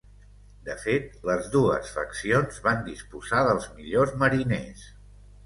[0.69, 4.89] De fet, les dues faccions van disposar dels millors mariners.